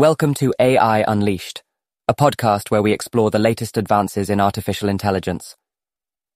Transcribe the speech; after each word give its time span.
Welcome 0.00 0.32
to 0.36 0.54
AI 0.58 1.04
Unleashed, 1.06 1.62
a 2.08 2.14
podcast 2.14 2.70
where 2.70 2.80
we 2.80 2.90
explore 2.90 3.30
the 3.30 3.38
latest 3.38 3.76
advances 3.76 4.30
in 4.30 4.40
artificial 4.40 4.88
intelligence. 4.88 5.56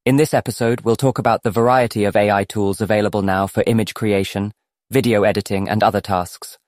In 0.05 0.17
this 0.17 0.35
episode, 0.35 0.83
we'll 0.83 0.97
talk 0.97 1.19
about 1.19 1.45
the 1.45 1.51
variety 1.51 2.05
of 2.05 2.15
AI 2.15 2.45
tools 2.45 2.83
available 2.83 3.23
now 3.23 3.47
for 3.47 3.65
image 3.67 3.95
creation, 3.95 4.53
video 4.91 5.23
editing, 5.23 5.67
and 5.67 5.83
other 5.83 6.03
tasks. 6.03 6.59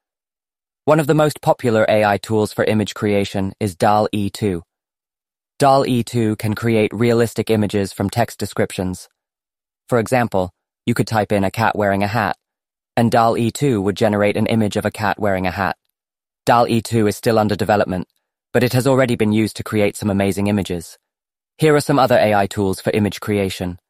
One 0.87 0.99
of 0.99 1.07
the 1.07 1.13
most 1.13 1.43
popular 1.43 1.85
AI 1.87 2.17
tools 2.17 2.55
for 2.55 2.65
image 2.65 2.95
creation 2.95 3.53
is 3.61 3.77
DALL-E 3.77 4.31
2. 4.31 4.63
DALL-E 5.59 6.03
2 6.03 6.37
can 6.37 6.55
create 6.55 6.95
realistic 6.95 7.51
images 7.51 7.93
from 7.93 8.09
text 8.09 8.39
descriptions. 8.39 9.07
For 9.87 9.99
example, 9.99 10.51
you 10.87 10.95
could 10.95 11.07
type 11.07 11.31
in 11.31 11.45
a 11.45 11.51
cat 11.51 11.77
wearing 11.77 12.03
a 12.03 12.07
hat, 12.07 12.39
and 12.97 13.13
DALL-E 13.13 13.51
2 13.51 13.83
would 13.83 13.99
generate 13.99 14.39
an 14.39 14.47
image 14.47 14.79
of 14.79 14.87
a 14.87 14.91
cat 14.91 15.19
wearing 15.19 15.47
a 15.47 15.51
hat. 15.51 15.77
DALL-E 16.47 16.81
2 16.81 17.09
is 17.09 17.17
still 17.17 17.41
under 17.41 17.57
development, 17.57 18.07
but 18.53 18.63
it 18.63 18.73
has 18.73 18.87
already 18.87 19.17
been 19.17 19.33
used 19.33 19.57
to 19.57 19.65
create 19.65 19.97
some 19.97 20.09
amazing 20.09 20.47
images. 20.47 20.97
Here 21.59 21.75
are 21.75 21.81
some 21.81 21.99
other 21.99 22.17
AI 22.17 22.47
tools 22.47 22.81
for 22.81 22.91
image 22.91 23.19
creation. 23.19 23.81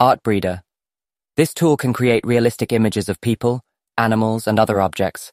Artbreeder. 0.00 0.62
This 1.36 1.52
tool 1.52 1.76
can 1.76 1.92
create 1.92 2.26
realistic 2.26 2.72
images 2.72 3.10
of 3.10 3.20
people, 3.20 3.60
animals, 3.98 4.46
and 4.46 4.58
other 4.58 4.80
objects. 4.80 5.32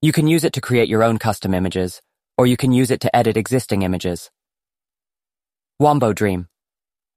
You 0.00 0.12
can 0.12 0.28
use 0.28 0.44
it 0.44 0.52
to 0.52 0.60
create 0.60 0.88
your 0.88 1.02
own 1.02 1.18
custom 1.18 1.52
images, 1.52 2.00
or 2.38 2.46
you 2.46 2.56
can 2.56 2.70
use 2.70 2.92
it 2.92 3.00
to 3.00 3.16
edit 3.16 3.36
existing 3.36 3.82
images. 3.82 4.30
Wombo 5.80 6.12
Dream. 6.12 6.46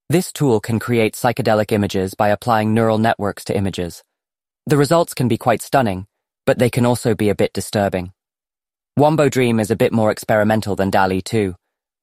This 0.10 0.34
tool 0.34 0.60
can 0.60 0.80
create 0.80 1.14
psychedelic 1.14 1.72
images 1.72 2.16
by 2.16 2.30
applying 2.30 2.74
neural 2.74 2.98
networks 2.98 3.46
to 3.46 3.56
images. 3.56 4.04
The 4.66 4.78
results 4.78 5.14
can 5.14 5.28
be 5.28 5.38
quite 5.38 5.62
stunning, 5.62 6.08
but 6.48 6.58
they 6.58 6.72
can 6.72 6.84
also 6.84 7.14
be 7.14 7.30
a 7.30 7.36
bit 7.36 7.54
disturbing. 7.54 8.15
Wombo 8.98 9.28
Dream 9.28 9.60
is 9.60 9.72
a 9.72 9.76
bit 9.76 9.92
more 9.92 10.10
experimental 10.10 10.78
than 10.78 10.90
DALL-E 10.90 11.22
2, 11.22 11.54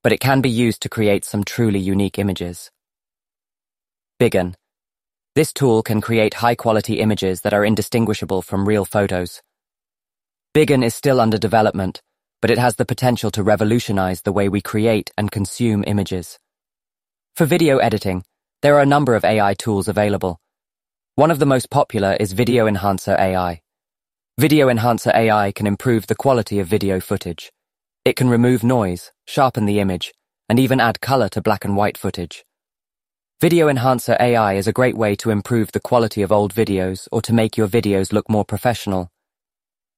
but 0.02 0.12
it 0.12 0.20
can 0.20 0.42
be 0.42 0.50
used 0.50 0.82
to 0.82 0.90
create 0.90 1.24
some 1.24 1.42
truly 1.42 1.78
unique 1.78 2.18
images. 2.18 2.70
BigGAN. 4.20 4.56
This 5.34 5.54
tool 5.54 5.82
can 5.82 6.02
create 6.02 6.34
high-quality 6.34 7.00
images 7.00 7.40
that 7.40 7.54
are 7.54 7.64
indistinguishable 7.64 8.42
from 8.42 8.68
real 8.68 8.84
photos. 8.84 9.40
BigGAN 10.52 10.84
is 10.84 10.94
still 10.94 11.18
under 11.18 11.38
development, 11.38 12.02
but 12.42 12.50
it 12.50 12.58
has 12.58 12.76
the 12.76 12.84
potential 12.84 13.30
to 13.30 13.42
revolutionize 13.42 14.20
the 14.20 14.32
way 14.32 14.50
we 14.50 14.60
create 14.60 15.10
and 15.16 15.30
consume 15.30 15.84
images. 15.86 16.38
For 17.36 17.46
video 17.46 17.78
editing, 17.78 18.22
there 18.60 18.76
are 18.76 18.82
a 18.82 18.94
number 18.94 19.14
of 19.14 19.24
AI 19.24 19.54
tools 19.54 19.88
available. 19.88 20.42
One 21.14 21.30
of 21.30 21.38
the 21.38 21.46
most 21.46 21.70
popular 21.70 22.18
is 22.20 22.32
Video 22.32 22.66
Enhancer 22.66 23.16
AI. 23.18 23.62
Video 24.42 24.68
Enhancer 24.68 25.12
AI 25.14 25.52
can 25.52 25.68
improve 25.68 26.08
the 26.08 26.16
quality 26.16 26.58
of 26.58 26.66
video 26.66 26.98
footage. 26.98 27.52
It 28.04 28.16
can 28.16 28.28
remove 28.28 28.64
noise, 28.64 29.12
sharpen 29.24 29.66
the 29.66 29.78
image, 29.78 30.12
and 30.48 30.58
even 30.58 30.80
add 30.80 31.00
color 31.00 31.28
to 31.28 31.40
black 31.40 31.64
and 31.64 31.76
white 31.76 31.96
footage. 31.96 32.44
Video 33.40 33.68
Enhancer 33.68 34.16
AI 34.18 34.54
is 34.54 34.66
a 34.66 34.72
great 34.72 34.96
way 34.96 35.14
to 35.14 35.30
improve 35.30 35.70
the 35.70 35.78
quality 35.78 36.22
of 36.22 36.32
old 36.32 36.52
videos 36.52 37.06
or 37.12 37.22
to 37.22 37.32
make 37.32 37.56
your 37.56 37.68
videos 37.68 38.12
look 38.12 38.28
more 38.28 38.44
professional. 38.44 39.12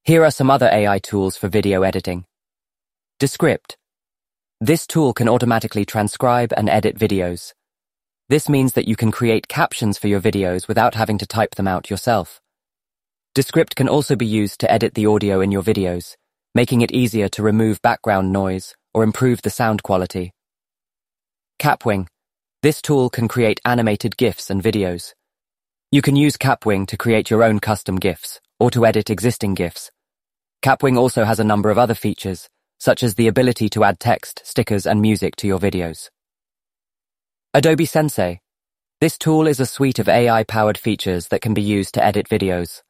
Here 0.02 0.22
are 0.22 0.30
some 0.30 0.50
other 0.50 0.68
AI 0.70 0.98
tools 0.98 1.38
for 1.38 1.48
video 1.48 1.82
editing. 1.82 2.26
Descript. 3.18 3.78
This 4.60 4.86
tool 4.86 5.14
can 5.14 5.26
automatically 5.26 5.86
transcribe 5.86 6.52
and 6.54 6.68
edit 6.68 6.98
videos. 6.98 7.54
This 8.28 8.50
means 8.50 8.74
that 8.74 8.86
you 8.86 8.94
can 8.94 9.10
create 9.10 9.48
captions 9.48 9.96
for 9.96 10.08
your 10.08 10.20
videos 10.20 10.68
without 10.68 10.96
having 10.96 11.16
to 11.16 11.26
type 11.26 11.54
them 11.54 11.66
out 11.66 11.88
yourself. 11.88 12.42
Descript 13.34 13.74
can 13.74 13.88
also 13.88 14.14
be 14.14 14.26
used 14.26 14.60
to 14.60 14.70
edit 14.70 14.94
the 14.94 15.06
audio 15.06 15.40
in 15.40 15.50
your 15.50 15.62
videos, 15.62 16.14
making 16.54 16.82
it 16.82 16.92
easier 16.92 17.28
to 17.30 17.42
remove 17.42 17.82
background 17.82 18.32
noise 18.32 18.76
or 18.92 19.02
improve 19.02 19.42
the 19.42 19.50
sound 19.50 19.82
quality. 19.82 20.30
Kapwing. 21.58 22.06
This 22.62 22.80
tool 22.80 23.10
can 23.10 23.26
create 23.26 23.60
animated 23.64 24.16
GIFs 24.16 24.50
and 24.50 24.62
videos. 24.62 25.14
You 25.90 26.00
can 26.00 26.14
use 26.14 26.36
Kapwing 26.36 26.86
to 26.86 26.96
create 26.96 27.28
your 27.28 27.42
own 27.42 27.58
custom 27.58 27.96
GIFs 27.96 28.40
or 28.60 28.70
to 28.70 28.86
edit 28.86 29.10
existing 29.10 29.54
GIFs. 29.54 29.90
Kapwing 30.62 30.96
also 30.96 31.24
has 31.24 31.40
a 31.40 31.44
number 31.44 31.70
of 31.70 31.78
other 31.78 31.94
features, 31.94 32.48
such 32.78 33.02
as 33.02 33.16
the 33.16 33.26
ability 33.26 33.68
to 33.70 33.82
add 33.82 33.98
text, 33.98 34.42
stickers, 34.44 34.86
and 34.86 35.00
music 35.02 35.34
to 35.36 35.48
your 35.48 35.58
videos. 35.58 36.08
Adobe 37.52 37.84
Sensei. 37.84 38.38
This 39.00 39.18
tool 39.18 39.48
is 39.48 39.58
a 39.58 39.66
suite 39.66 39.98
of 39.98 40.08
AI-powered 40.08 40.78
features 40.78 41.28
that 41.28 41.40
can 41.40 41.52
be 41.52 41.62
used 41.62 41.94
to 41.94 42.04
edit 42.04 42.28
videos. 42.28 42.82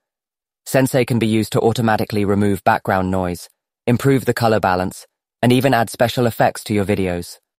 Sensei 0.66 1.04
can 1.04 1.18
be 1.18 1.26
used 1.26 1.52
to 1.52 1.60
automatically 1.60 2.24
remove 2.24 2.64
background 2.64 3.10
noise, 3.10 3.48
improve 3.86 4.24
the 4.24 4.34
color 4.34 4.60
balance, 4.60 5.06
and 5.42 5.52
even 5.52 5.74
add 5.74 5.90
special 5.90 6.26
effects 6.26 6.64
to 6.64 6.74
your 6.74 6.84
videos. 6.84 7.38